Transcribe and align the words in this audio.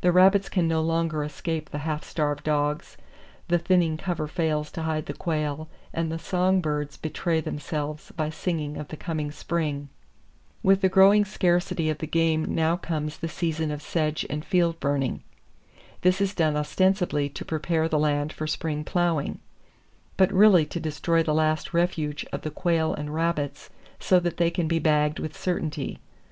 The 0.00 0.10
rabbits 0.10 0.48
can 0.48 0.66
no 0.66 0.80
longer 0.80 1.22
escape 1.22 1.70
the 1.70 1.78
half 1.86 2.02
starved 2.02 2.42
dogs, 2.42 2.96
the 3.46 3.60
thinning 3.60 3.96
cover 3.96 4.26
fails 4.26 4.72
to 4.72 4.82
hide 4.82 5.06
the 5.06 5.14
quail 5.14 5.68
and 5.94 6.10
the 6.10 6.18
song 6.18 6.60
birds 6.60 6.96
betray 6.96 7.40
themselves 7.40 8.10
by 8.16 8.28
singing 8.28 8.76
of 8.76 8.88
the 8.88 8.96
coming 8.96 9.30
spring. 9.30 9.88
With 10.64 10.80
the 10.80 10.88
growing 10.88 11.24
scarcity 11.24 11.88
of 11.88 11.98
the 11.98 12.08
game 12.08 12.56
now 12.56 12.76
comes 12.76 13.18
the 13.18 13.28
season 13.28 13.70
of 13.70 13.82
sedge 13.82 14.26
and 14.28 14.44
field 14.44 14.80
burning. 14.80 15.22
This 16.00 16.20
is 16.20 16.34
done 16.34 16.56
ostensibly 16.56 17.28
to 17.28 17.44
prepare 17.44 17.88
the 17.88 18.00
land 18.00 18.32
for 18.32 18.48
spring 18.48 18.82
plowing, 18.82 19.38
but 20.16 20.32
really 20.32 20.66
to 20.66 20.80
destroy 20.80 21.22
the 21.22 21.32
last 21.32 21.72
refuge 21.72 22.26
of 22.32 22.42
the 22.42 22.50
quail 22.50 22.92
and 22.94 23.14
rabbits 23.14 23.70
so 24.00 24.18
that 24.18 24.38
they 24.38 24.50
can 24.50 24.66
be 24.66 24.80
bagged 24.80 25.20
with 25.20 25.36
certainty. 25.38 26.00